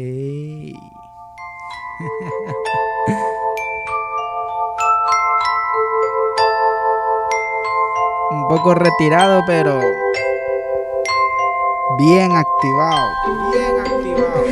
[0.00, 0.72] Hey.
[8.30, 9.80] Un poco retirado, pero
[11.98, 13.08] bien activado.
[13.52, 14.44] Bien activado.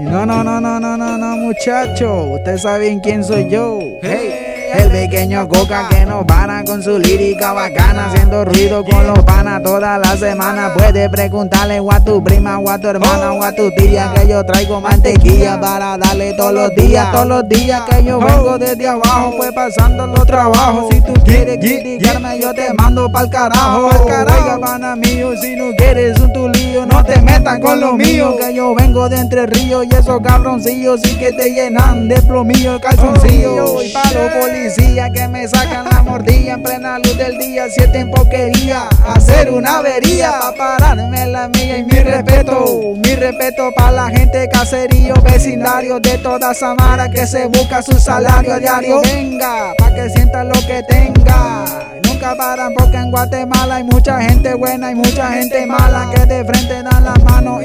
[0.10, 2.30] no, no, no, no, no, no, no, muchacho.
[2.32, 3.78] Ustedes saben quién soy yo.
[4.00, 4.57] Hey.
[4.72, 9.62] El pequeño coca que no para con su lírica bacana, haciendo ruido con los panas
[9.62, 10.74] toda la semana.
[10.74, 14.28] Puede preguntarle o a tu prima, o a tu hermana, o a tu tía, que
[14.28, 18.88] yo traigo mantequilla para darle todos los días, todos los días que yo vengo desde
[18.88, 20.86] abajo, pues pasando los trabajos.
[20.90, 23.88] Si tú quieres criticarme, yo te mando pa'l carajo.
[23.88, 27.94] Pa'l carajo, pana mío, si no quieres un tu lío, no te metas con lo
[27.94, 32.20] mío, que yo vengo de entre ríos y esos cabroncillos sí que te llenan de
[32.22, 33.82] plomillo el calzoncillo.
[33.82, 38.10] Y palo policía que me sacan la mordilla en plena luz del día, siete en
[38.10, 44.08] poquería, hacer una avería pa' pararme la mía y mi respeto, mi respeto para la
[44.08, 49.00] gente caserío, vecindario de toda Samara que se busca su salario diario.
[49.02, 51.64] Venga, pa' que sienta lo que tenga.
[52.04, 56.44] Nunca paran porque en Guatemala hay mucha gente buena y mucha gente mala que de
[56.44, 57.57] frente dan la mano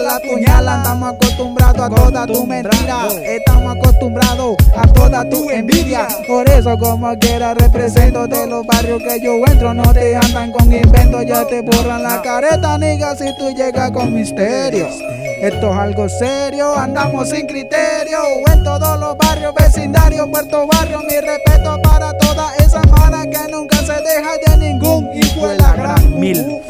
[0.00, 0.76] la puñala.
[0.78, 6.08] Estamos acostumbrados a toda tu mentira, estamos acostumbrados a toda tu envidia.
[6.26, 10.72] Por eso como quiera represento de los barrios que yo entro, no te andan con
[10.72, 14.88] inventos, ya te borran la careta, nigga, si tú llegas con misterio.
[15.40, 18.18] Esto es algo serio, andamos sin criterio
[18.52, 21.00] en todos los barrios, vecindarios, Puerto Barrio.
[21.00, 25.72] Mi respeto para toda esa mara que nunca se deja de ningún hijo de la
[25.74, 26.62] gran mil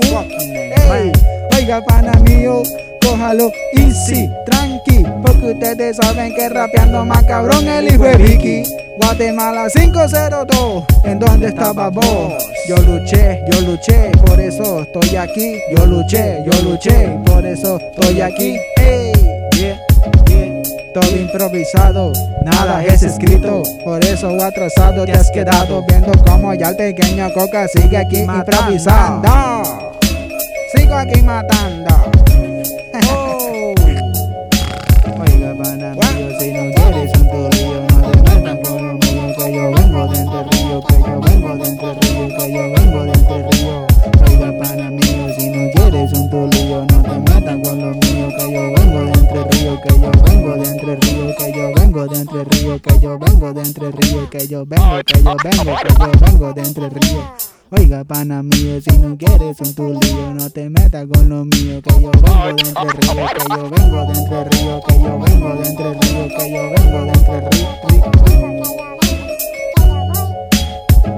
[0.93, 1.13] Ey,
[1.57, 2.63] Oiga, pana mío,
[3.07, 8.62] cójalo easy, tranqui, porque ustedes saben que rapeando más cabrón el hijo de Vicky.
[8.99, 12.33] Guatemala 502, ¿en dónde estaba vos?
[12.69, 15.61] Yo luché, yo luché, por eso estoy aquí.
[15.77, 18.59] Yo luché, yo luché, por eso estoy aquí.
[19.57, 19.79] Yeah,
[20.29, 20.62] yeah.
[20.93, 22.12] Todo improvisado,
[22.45, 27.69] nada es escrito, por eso atrasado te has quedado viendo como ya el pequeño Coca
[27.69, 29.93] sigue aquí improvisando.
[30.75, 32.16] Sigo aquí matando.
[50.97, 54.49] Entre río, que yo vengo de entre río, que yo vengo de entre río, que
[54.49, 57.34] yo vengo, que yo vengo, que yo vengo de entre río.
[57.71, 62.01] Oiga, pana mío, si no quieres un tulillo, no te metas con lo mío, que
[62.01, 65.69] yo vengo de entre río, que yo vengo de entre río, que yo vengo de
[65.69, 67.67] entre río, que yo vengo de entre río.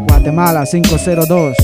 [0.06, 1.56] Guatemala 502.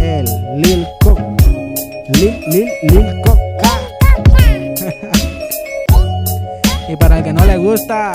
[0.00, 0.26] El
[0.60, 1.18] Lil Cook.
[2.14, 3.17] Lil, Lil, Lil
[7.58, 8.12] para gusta,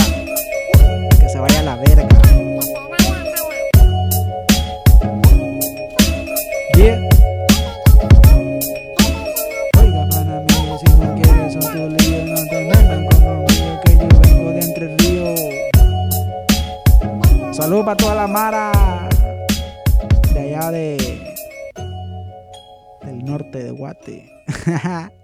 [1.19, 2.07] que se vaya a la verga.
[6.75, 6.99] Yeah.
[9.79, 13.91] Oiga, pana mío, si no quieres un tulillo, no te metan con lo mío, que
[13.95, 15.39] yo vengo de Entre Ríos.
[17.55, 18.71] Salud para toda la mara
[20.33, 20.97] de allá de
[23.03, 24.29] del norte de Guate.